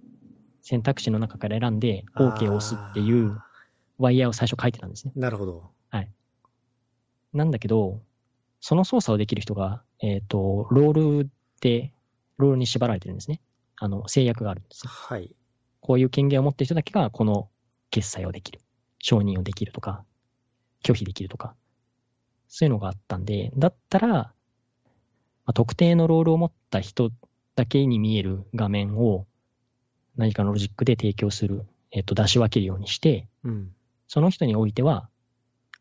[0.60, 3.44] 選択肢の中から選んで OK を押すっていうあ
[3.98, 5.12] ワイヤーを最初書いてたんですね。
[5.16, 5.70] ーなるほど。
[7.34, 8.00] なんだけど、
[8.60, 11.30] その操作をできる人が、えっ、と、ロール
[11.62, 11.92] で、
[12.36, 13.40] ロールに縛られてるんですね。
[13.76, 14.90] あの、制約があるんですよ。
[14.90, 15.34] はい。
[15.80, 17.48] こういう権限を持ってる人だけがこの
[17.90, 18.60] 決済をできる。
[18.98, 20.04] 承認をできるとか、
[20.82, 21.54] 拒否できるとか、
[22.48, 24.32] そういうのがあったんで、だったら、ま
[25.46, 27.10] あ、特定のロールを持った人
[27.54, 29.26] だけに見える画面を
[30.16, 33.72] 何かのロジックで提供する、えっ、と、出し分けるようにして、うん。
[34.06, 35.08] その人においては、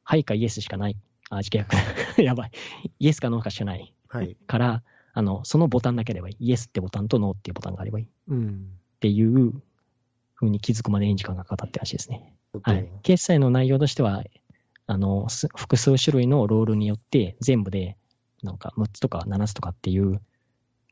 [0.04, 0.98] はいかイエスしかない。
[1.30, 1.68] あ、違う。
[2.22, 2.52] やばい。
[3.00, 3.94] イエスかノーかしかない。
[4.14, 4.38] はい。
[4.48, 6.48] から、あの、そのボタンだけあればいい。
[6.48, 8.06] イエスってボタンとノーっていうボタンがあればいい。
[8.06, 8.68] っうん。
[9.00, 9.54] ていう
[10.36, 12.36] 風に気づくまでに時間がかかったって話ですね。
[12.64, 14.24] ははい決済の内容としては、
[14.86, 17.98] あの、す複数種類のロールによって全部で、
[18.44, 20.22] なんか6つとか7つとかっていう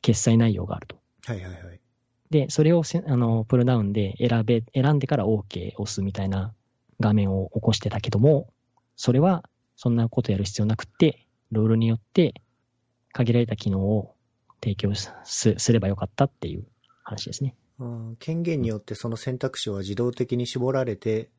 [0.01, 0.95] 決済内容があると。
[1.25, 1.79] はいはいはい。
[2.31, 6.53] で、それをせあのプルダウンで選べ、選んでから OK 押すみたいな
[6.99, 8.47] 画面を起こしてたけども、
[8.95, 9.43] それは
[9.75, 12.34] そんなことやる必要なくって、ロールによって
[13.13, 14.15] 限られた機能を
[14.63, 16.65] 提供すすればよかったっていう
[17.04, 17.56] 話ですね。
[18.19, 21.30] 権限によってその選択肢は自動的に絞られて、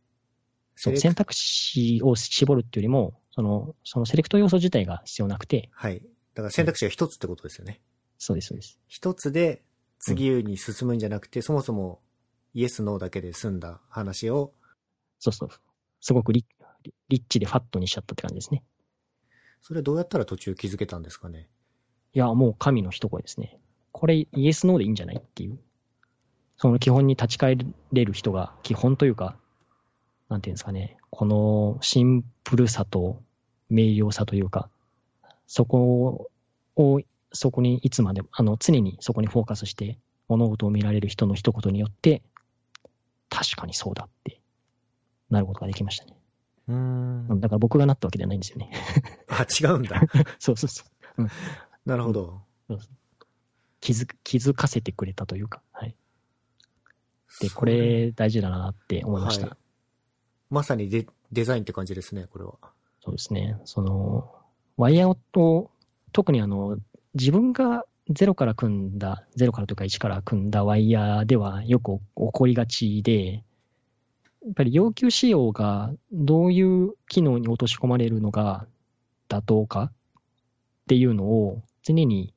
[0.74, 6.02] そう選択肢を絞るっていうよりも、その、そのセレクト要素自体が必要なくて、はい。
[6.34, 7.80] だから選択肢が一つってことですよね。
[8.18, 8.78] そうです、そうです。
[8.88, 9.62] 一つで
[9.98, 12.00] 次に進むんじゃなくて、そもそも
[12.54, 14.52] イエス、ノーだけで済んだ話を、
[15.18, 15.48] そうそう。
[16.00, 16.44] すごくリ
[16.82, 18.64] リリッチでファットにしちゃったって感じですね。
[19.60, 21.48] それどうやったら途中気づけたんですかね？
[22.14, 23.58] いや、もう神の一声ですね。
[23.92, 25.58] これイエスノーでいいんじゃないっていう。
[26.56, 27.56] その基本に立ち返
[27.92, 29.36] れる人が、基本というか、
[30.28, 30.96] なんていうんですかね。
[31.10, 33.22] このシンプルさと
[33.68, 34.68] 明瞭さというか、
[35.46, 36.28] そこ
[36.76, 37.00] を、
[37.32, 39.98] そこにいつまでも、あの、常にそこにフォーカスして
[40.28, 42.22] 物事を見られる人の一言によって、
[43.28, 44.40] 確かにそうだって
[45.30, 46.16] なることができましたね。
[46.68, 47.40] うーん。
[47.40, 48.70] だから僕がなったわけではないんですよね。
[49.28, 50.00] あ、違うんだ。
[50.38, 50.84] そうそうそ
[51.18, 51.26] う。
[51.84, 52.42] なるほど。
[53.80, 55.62] 気づ気づかせてくれたというか。
[55.72, 55.94] はい。
[57.40, 59.46] で、これ大事だなって思いました。
[59.48, 59.56] はい
[60.52, 62.52] まさにデデザインって感じですね、これは。
[63.02, 63.58] そうですね。
[63.64, 64.30] その、
[64.76, 65.70] ワイヤーを、
[66.12, 66.76] 特にあの、
[67.14, 73.40] 自分がゼロから組んだ、ゼロからというか1から組んだワイヤーではよく起こりがちで、や
[74.50, 78.66] っぱり要求仕様がどういう機能に落とし込まれるのが
[79.30, 79.92] 妥当かっ
[80.86, 82.34] ていうのを常に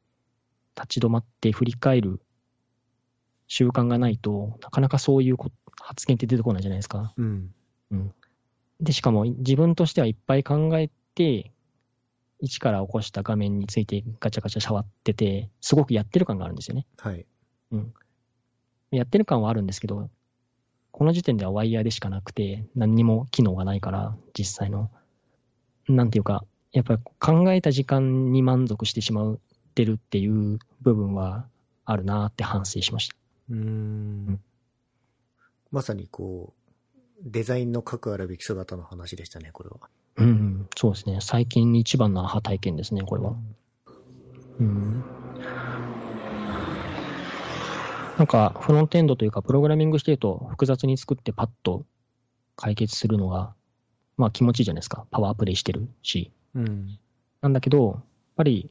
[0.75, 2.21] 立ち止まって振り返る
[3.47, 7.13] 習慣がないとなかなかそういうこ発言って出てこないじゃないですか。
[7.17, 7.53] うん。
[8.81, 11.51] で、しかも自分としてはいっぱい考えて、
[12.39, 16.85] 一から起こした画面についてガチャガチャ触ってて、すごくやってる感があるんですよね。
[16.97, 17.25] はい。
[18.91, 20.09] やってる感はあるんですけど、
[20.91, 24.91] この時点ではワイヤーでしかなくて、何にも機能がないから、実際の。
[25.87, 26.45] なんていうか、
[26.75, 29.37] やっぱり考えた時間に満足してしまっ
[29.73, 31.45] てるっていう部分は
[31.85, 33.15] あるなって反省しました。
[33.49, 34.41] うーん。
[35.71, 39.89] まさにこう、デザインの核あるべき姿の話でしたね、これは。
[40.17, 41.19] うん、うん、そうですね。
[41.21, 43.35] 最近一番のアハ体験ですね、これは。
[44.59, 45.03] うん
[48.17, 51.85] なんか、フロントエンドというか、プログラミングしてると、複雑に作ってパッと
[52.55, 53.53] 解決するのが、
[54.17, 55.05] まあ気持ちいいじゃないですか。
[55.11, 56.31] パワープレイしてるし。
[56.55, 56.99] うん。
[57.41, 58.03] なんだけど、やっ
[58.37, 58.69] ぱり、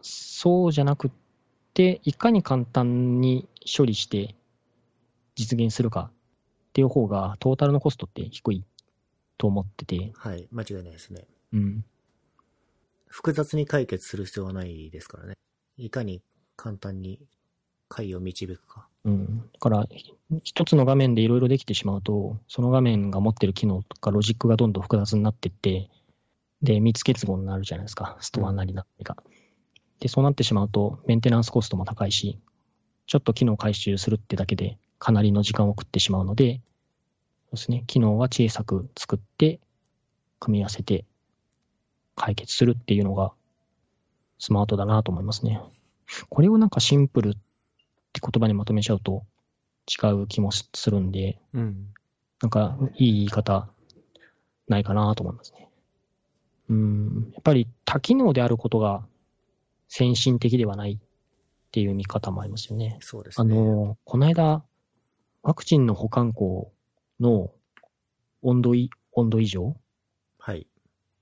[0.00, 1.10] そうじゃなくっ
[1.74, 4.34] て、いかに簡単に処理して
[5.34, 8.64] 実現するかっていう方が、トータルのコストって低い
[9.38, 10.48] と思ってて、はい。
[10.50, 11.26] 間違いないですね。
[11.52, 11.84] うん。
[13.08, 15.34] 複雑に解決する必要はないですからね。
[15.76, 16.22] いかに
[16.56, 17.20] 簡単に
[17.88, 18.88] 解を導くか。
[19.04, 19.50] うん。
[19.52, 19.86] だから、
[20.44, 25.90] 一つの画面でいろいろできてしまうと、その画面が持ってる機能とかロジックがどんどん複雑になっていって、
[26.62, 28.16] で、密結合になるじゃないですか。
[28.20, 29.16] ストアなりなりが。
[29.98, 32.38] で、そうなってしまうと、メンテナンスコストも高いし、
[33.06, 36.60] ちょっと機能回収するってだけで、かなりの時間を食ってしまうので、
[37.46, 39.60] そうですね、機能は小さく作って、
[40.40, 41.04] 組み合わせて、
[42.14, 43.32] 解決するっていうのが、
[44.38, 45.60] スマートだなと思いますね。
[46.28, 47.32] これをなんかシンプルっ
[48.12, 49.24] て言葉にまとめちゃうと
[49.88, 51.88] 違う気もするんで、うん。
[52.40, 53.68] なんかいい言い方
[54.68, 55.61] ないかなと思いますね。
[56.68, 59.04] うん、やっぱり多機能であることが
[59.88, 60.98] 先進的ではないっ
[61.70, 62.98] ていう見方もありますよね。
[63.00, 63.54] あそうですね。
[63.54, 64.62] の、この間、
[65.42, 66.72] ワクチンの保管庫
[67.20, 67.50] の
[68.42, 69.76] 温度い、温度異常
[70.38, 70.66] はい。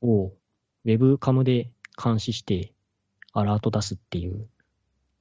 [0.03, 1.70] をウェブカムで
[2.03, 2.72] 監視して
[3.33, 4.48] アラート出すっていう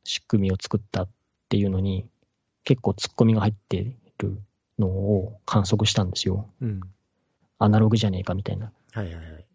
[0.03, 1.09] 仕組みを作ったっ
[1.49, 2.07] ていうのに
[2.63, 4.41] 結構突っ込みが入ってる
[4.77, 6.49] のを観測したんですよ。
[6.61, 6.81] うん。
[7.57, 8.71] アナログじゃねえかみたいな。
[8.91, 9.45] はいはいはい。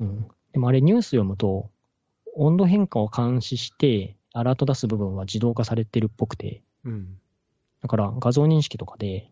[0.00, 0.28] うん。
[0.52, 1.70] でもあれニュース読むと
[2.34, 7.18] 温度変化を監視してアラート出す部分は自動化されてるっぽくて、うん。
[7.82, 9.30] だから画像認識とかで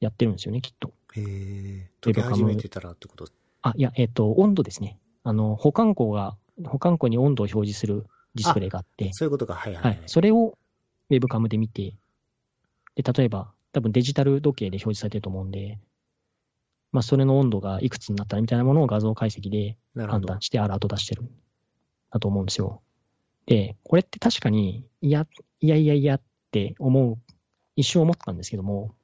[0.00, 0.92] やってるんですよね、きっと。
[1.14, 1.90] へえ。
[2.00, 3.28] 解き始めてたらってこと？
[3.62, 4.98] あ、いや、えっ、と、温度ですね。
[5.24, 9.54] あの、保管庫が、保管庫に温度を表示するディスプレイがあって、そういうことか。
[9.54, 10.02] はいはいははいい。。
[10.06, 10.56] それを
[11.10, 11.94] ウェブカムで見て、
[12.94, 15.78] で、例えば、多分デジタル時計で表示されてると思うんで、
[16.92, 20.40] まあ、それの温度がいくつになったらみたいなものを画像解析で判断。
[20.40, 21.22] してアラート出してる。
[22.10, 22.82] だと思うんですよ。
[23.46, 25.26] で、これって確かに、いや、
[25.60, 27.18] いやいやいやって思う、
[27.76, 28.94] 一瞬思ったんですけども、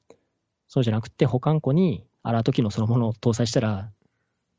[0.69, 3.91] そうじゃなくて保管庫にアラート機能そのものを搭載したら、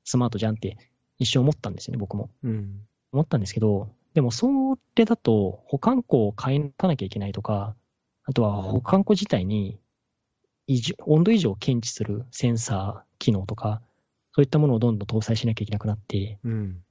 [0.03, 0.77] スマートじゃんって
[1.17, 2.29] 一瞬思ったんですよね、僕も。
[2.43, 2.81] うん。
[3.11, 7.75] 思ったんですけど、でもそれだと保管庫を変えかなきゃいけないとか、
[8.25, 9.79] あとは保管庫自体に
[10.67, 13.81] 異常温度異常を検知するセンサー機能とか、
[14.33, 16.83] そういったものをどんどん搭載しなきゃいけなくなって、うん。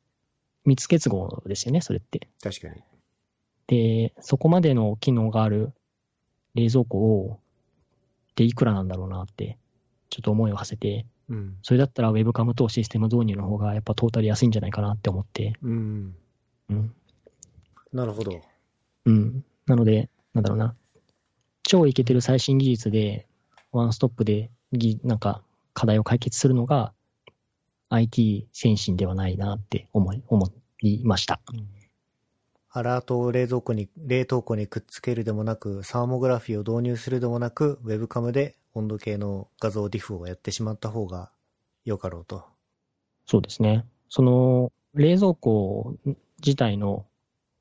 [0.64, 2.28] 密結合ですよね、それって。
[2.42, 2.82] 確かに。
[3.66, 5.72] で、そこまでの機能がある
[6.54, 7.40] 冷蔵庫を、
[8.36, 9.58] でいくらなんだろうなって、
[10.10, 11.56] ちょっと思いを馳せて、うん。
[11.62, 16.14] それだったら Webcam とシステム導入の方がやっぱトータル安いんじゃないかなって思って、うん。
[16.70, 16.94] うん。
[17.92, 18.40] なるほど。
[19.06, 19.44] うん。
[19.66, 20.74] なので、なんだろうな。
[21.62, 23.26] 超イケてる最新技術で、
[23.72, 25.42] ワンストップでぎ、なんか、
[25.74, 26.92] 課題を解決するのが、
[27.88, 31.40] IT 先進ではないなって思い、思いました。
[32.70, 41.30] アラートを冷蔵庫に、冷凍庫にくっつけるでもなく、サーモグラフィーを導入するでもなく、ウェブカムで温度計の画像ディフをやってしまった方が
[41.84, 42.44] よかろうと。
[43.26, 43.84] そうですね。
[44.08, 45.96] その、冷蔵庫
[46.44, 47.06] 自体の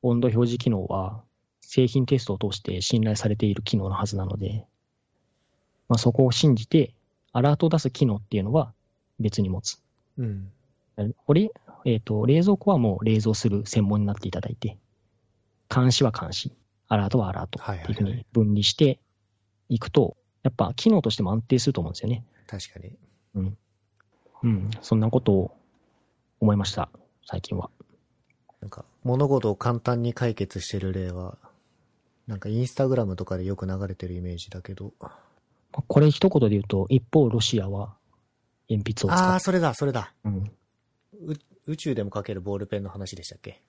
[0.02, 1.24] 温度表示機能は、
[1.62, 4.66] 製品テストを通して信頼されている機能のはずなので、
[5.92, 6.94] まあ、そこを信じて、
[7.34, 8.72] アラートを出す機能っていうのは
[9.20, 9.82] 別に持つ。
[10.18, 10.50] うん。
[11.26, 11.52] これ、
[11.84, 14.78] えっ、と、冷蔵庫はもう冷蔵する専門になっていただいて、
[15.70, 16.54] 監視は監視、
[16.88, 19.02] アラートはアラートっていうふうに分離して
[19.68, 22.24] いくと、やっぱ機能としても安定すると思うんですよね。
[22.48, 22.96] 確かに。
[23.36, 23.58] うん。
[24.82, 25.58] そんなことを
[26.40, 26.88] 思いました、
[27.26, 27.70] 最近は。
[28.62, 31.38] なんか、物事を簡単に解決してる例は、
[32.28, 34.94] なんかインスタグラムとかでよく流れてるイメージだけど。
[35.72, 37.96] これ一言で言うと、一方ロシアは
[38.70, 39.40] 鉛筆を使ああ、う。
[39.40, 40.14] それだ、それだ。
[40.24, 40.52] うん、
[41.28, 41.34] う
[41.68, 43.62] 宇宙でも書けるボールペンの話でしたっけ？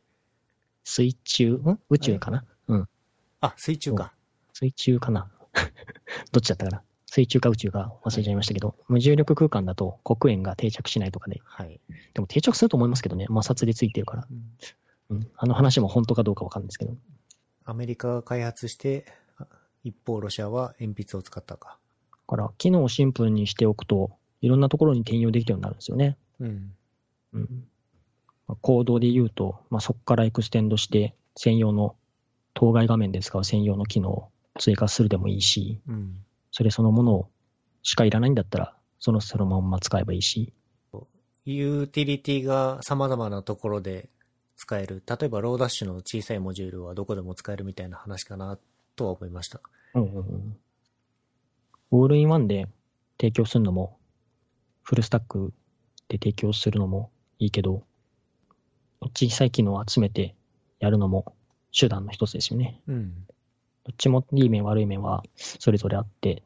[0.84, 1.78] 水中、ん？
[1.90, 2.44] 宇宙かな？
[2.68, 2.88] うん。
[3.40, 4.12] あ、水中か。
[4.52, 5.30] 水中かな？
[6.32, 6.82] どっちだったかな？
[7.06, 11.80] 水中か宇宙か忘れちゃいましたけど、無重力空間だと黒鉛が定着しないとかで、はい。
[12.14, 14.26] でも定着すると思いますけどね、摩擦でついてるから。
[15.10, 15.30] うん。
[15.36, 16.96] あの話も本当かどうかわかんないですけど。
[17.64, 19.04] アメリカが開発して、
[19.36, 19.46] あ
[19.84, 21.78] 一方ロシアは鉛筆を使ったか。
[22.32, 26.16] だから、機能をシンプルにしておくと、いろんなところに転用できるようになるんですよね。
[26.40, 26.72] うん。
[27.34, 27.64] うん。
[28.48, 31.94] まあコードで言うと、まあ、そこから extend して、専用の、
[32.54, 36.24] 当該画面で使う専用の機能を追加するでもいいし、うん。
[36.50, 37.28] それそのものを
[37.82, 40.54] しかいらないんだったら、そのそのまんま使えばいいし、
[41.44, 44.08] ユーティリティが様々なところで
[44.56, 45.02] 使える。
[45.06, 48.58] 例えば、 Lodash の小さいモジュールはどこでも使えるみたいな話かな
[48.96, 49.60] とは思いました。
[49.94, 50.56] うんうんうん。
[51.94, 52.68] オールインワンで
[53.20, 53.98] 提供するのも、
[54.82, 55.52] フルスタック
[56.08, 57.84] で提供するのもいいけど、
[59.14, 60.34] 小さい機能を集めて
[60.80, 61.34] やるのも
[61.78, 62.80] 手段の一つですよね。
[62.88, 63.26] うん。
[63.84, 66.42] どっちもいい面悪い面はそれぞれあって、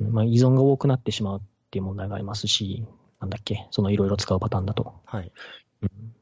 [0.00, 2.84] うんまあ、依存が多くなってしまうっていう問題がありますし、
[3.20, 4.92] なんだっけ、そのいろいろ使うパターンだと。
[5.06, 5.30] はい。
[5.82, 6.14] うん。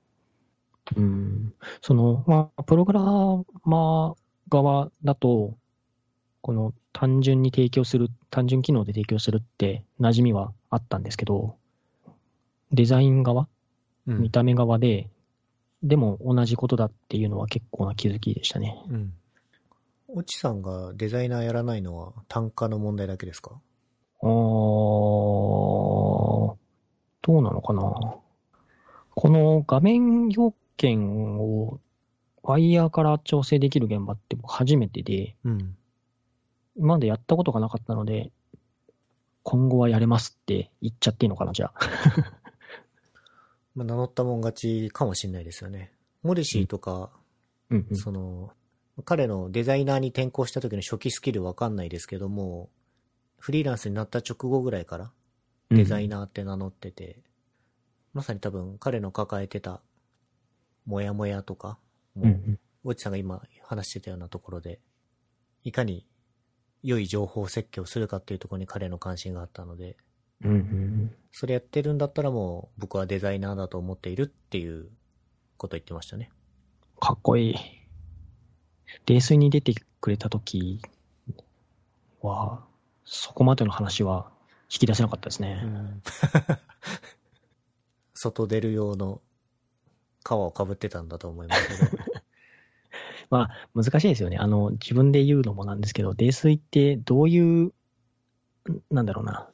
[0.95, 3.01] うん、その、まあ、プログラ
[3.65, 4.15] マー
[4.51, 5.57] 側だと、
[6.43, 11.57] この単純に提供する、単純機能で提供するって馴染みはあったんですけど、
[12.71, 13.49] デザイン側、
[14.07, 15.09] うん見た目側で、
[15.83, 18.77] でも同じことだっていうのは結構な気づきでしたね。
[18.89, 19.13] うん。
[20.09, 23.53] オチさんがデザイナーやらないのは単価の問題だけですか？
[24.21, 26.59] あー、ど
[27.29, 28.17] うなのかな。
[29.15, 31.81] この画面要件を
[32.43, 35.77] ワイヤーから調整できる現場って僕初めてで、うん。
[36.77, 38.33] 今までやったことがなかったので、
[39.43, 41.75] 今後はやれますって言っちゃっていいのかな、じゃあ。
[43.75, 45.93] まあ、名乗ったもん勝ちかもしれないですよね。
[46.23, 47.11] モデシーとか、
[47.71, 47.97] うんうん。
[47.97, 48.53] その、
[49.05, 52.71] 彼のデザイナーに転向した時の初期スキルわかんないですけども、
[53.39, 55.13] フリーランスになった直後ぐらいから
[55.71, 57.19] デザイナナーって名乗ってて、
[58.13, 59.83] まさに多分彼の抱えてた
[60.85, 61.79] モヤモヤとか、
[62.15, 62.61] もう、うんうん。
[62.85, 64.81] オチさんが今話してたようなところで、
[65.65, 66.07] いかに
[66.83, 69.97] 良い情報設計をするかっていうところに彼の関心があったので、
[70.45, 71.14] うんうん。
[71.31, 74.88] それやってるんだったらもう僕はデザイナーだと思っているっていう
[75.57, 76.31] ことを言ってましたね。
[77.01, 77.55] かっこいい。
[79.07, 80.81] 泥酔に出てくれた時
[82.21, 82.64] は、
[83.05, 84.31] そこまでの話は
[84.64, 85.64] 引き出せなかったですね。
[88.14, 89.21] 外出る用の
[90.25, 92.12] 皮をかぶってたんだと思いますけど。
[93.33, 94.37] まあ、難しいですよね。
[94.37, 97.73] あの、自分で言うのもなんですけど、泥酔ってどういう、ん
[98.90, 99.49] なんだろうな、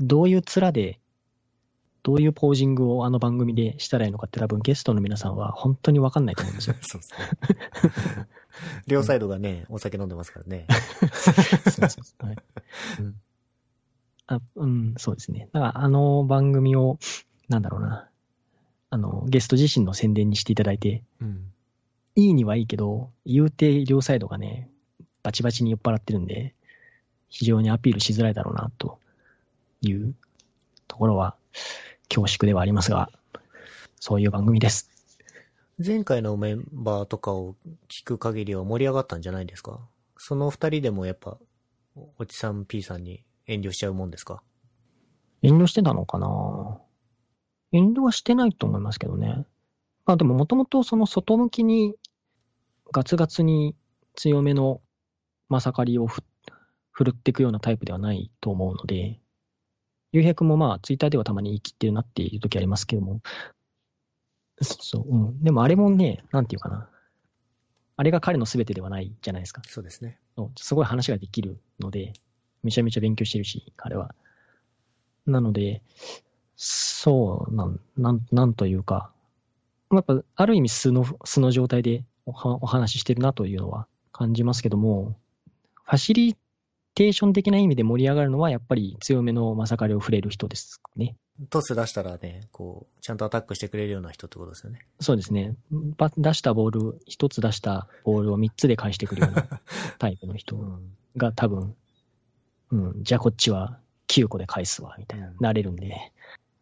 [0.00, 0.98] どういう面で、
[2.02, 6.76] どういうポージングをあの番組でしたらいいのかって多分ゲストの皆さんは本当にわかんないと思うんですよ。
[6.82, 8.26] そうですね。
[8.88, 10.66] 両サイドがね、お酒飲んでますからね。
[11.70, 12.36] そうそうそうはい
[12.98, 13.14] うん
[14.26, 15.48] あうん、そうですね。
[15.52, 16.98] だから、あの番組を、
[17.48, 18.08] なんだろうな、
[18.90, 21.53] あの、ゲスト自身の宣伝にしていただいて、うん。
[22.16, 24.70] いいにはいいけど、言うて両サイドがね、
[25.22, 26.54] バチバチに酔っ払ってるんで、
[27.28, 28.98] 非常にアピールしづらいだろうな、と
[29.80, 30.14] いう
[30.86, 31.34] ところは、
[32.08, 33.10] 恐縮ではありますが、
[33.98, 34.90] そういう番組です。
[35.84, 37.56] 前回のメンバーとかを
[37.88, 39.80] 聞く限りは盛り上がったんじゃないですか？
[40.16, 41.36] その二人でもやっぱ、
[42.18, 44.40] おちさん P さんに遠慮しちゃうもんですか？
[45.42, 46.78] 遠慮してたのかな？
[47.72, 49.46] 遠慮はしてないと思いますけどね。
[50.06, 51.94] まあでももともとその外向きに
[52.92, 53.74] ガツガツに
[54.14, 54.80] 強めの
[55.48, 56.22] まさかりをふ
[56.92, 59.18] 振るっていくようなタイプではないと思うので、
[60.12, 63.20] ゆうへいくんもまあツイッターではたまに言い切ってるなっていう時ありますけども、
[64.62, 65.42] そう、うん。
[65.42, 66.88] でもあれもね、なんていうかな。
[67.96, 69.62] あれが彼の全てではないじゃないですか。
[69.66, 70.18] そうですね。
[70.56, 72.12] すごい話ができるので、
[72.62, 74.14] めちゃめちゃ勉強してるし、彼は。
[75.26, 75.82] なので、
[76.56, 79.12] そう、なん、なん、なんというか、
[79.92, 85.16] やっぱ、ある意味素の、素の状態でおはお話ししてるなというのは感じますけども、
[85.84, 86.36] ファシリ
[86.94, 91.16] テーション的な意味で盛り上がるのは、やっぱり強めのマサカリを触れる人ですね。
[91.50, 94.86] トス出したらね、こう、ちゃんとアタックしてくれるような人ってことですよね。
[95.00, 95.56] そうですね。
[95.96, 99.60] ば出したボール、一つ出したボールを三つで返してくるような
[99.98, 100.96] タイプの人うん。
[101.16, 101.74] が多分、
[102.70, 106.12] うん、じゃあこっちは9個で返すわ、みたいなうん、なれるんで、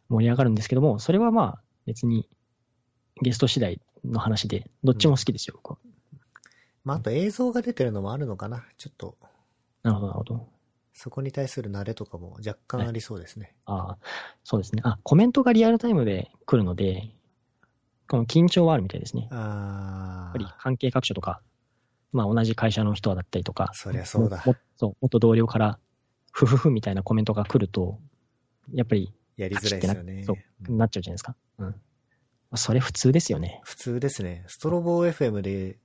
[0.09, 2.29] 盛り上がるんですけども、それはまあ、別に、
[3.21, 5.79] ゲスト次第の話で、どっちも好きですよ、僕は
[6.85, 8.65] まあ、あと映像が出てるのもあるのかな。
[8.77, 9.17] ちょっと、
[9.83, 10.49] なるほど、なるほど。
[10.95, 13.55] そこに対する慣れとかも若干ありそうですね。
[13.65, 13.99] ああ、
[14.45, 14.83] そうですね。
[14.85, 17.15] あ、コメントがリアルタイムで来るので、
[18.09, 19.29] この緊張はあるみたいですね。
[19.31, 20.57] やあっぱりあ。
[20.61, 21.41] 関係各所とか、
[22.13, 25.79] まあ同じ会社の人だったりとか、そりゃそうだももそう元同僚から、
[26.31, 27.99] ふふふみたいなコメントが来ると、
[28.73, 30.25] やっぱりやりづらいですよね。
[30.25, 30.37] そう
[30.69, 31.37] うんなっちゃうじゃないですか。
[31.59, 31.75] うん。
[32.53, 33.63] まあそれ普通ですよね。
[33.65, 34.45] 普通ですね。
[34.47, 35.79] ストロボ FM で、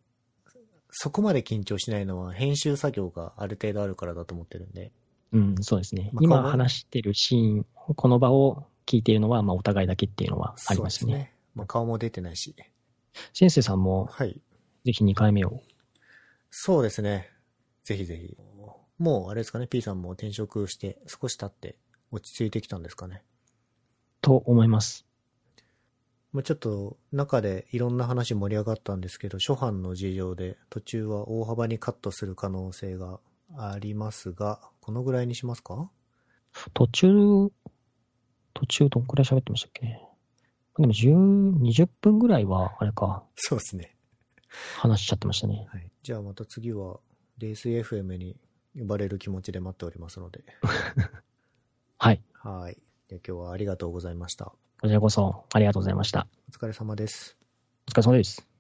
[0.92, 4.92] そこまで緊張しないのは編集作業がある程度あるからだと思ってるんで。
[5.32, 6.10] うん、そうですね。
[6.12, 11.12] まあ今話してるシーン、この場を聞いているのは、まあお互いだけっていうのはありますね。
[11.12, 11.34] そうですね。
[11.56, 12.54] まあ、顔も出てないし。
[13.34, 14.42] 先生さんもはい。
[14.86, 15.62] ぜひ2回目を。
[16.52, 17.30] そうですね。
[17.86, 18.38] ぜひぜひ。
[19.00, 21.78] もう、あれですかね、P さんも転職して少し経って
[22.12, 23.24] 落ち着いてきたんですかね。
[24.22, 25.07] と思います。
[26.34, 33.20] まあ、ちょっと中でいろんな話盛り上がったんですけど、初版の事情で途中は大幅にカットする可能性が
[33.58, 35.90] ありますが、このぐらいにしますか？
[36.74, 37.08] 途中、
[38.54, 39.86] 途中どんくらい喋ってましたっけ？
[39.86, 40.02] ね。
[40.78, 43.96] でも10、20分ぐらいは、あれか、そうですね。
[44.78, 45.66] 話しちゃってましたね。
[45.72, 45.90] はい。
[46.04, 47.00] じゃあまた次は、
[47.40, 48.38] レース FM に
[48.78, 50.44] 呼ばれる気持ちで待っておりますので。
[51.98, 52.22] はい。
[52.34, 52.78] はい。
[53.10, 54.54] じゃあ今日はありがとうございました。
[54.80, 56.28] こちらこそありがとうございました。
[56.50, 57.36] お疲れ様です。
[57.88, 58.57] お疲れ様です。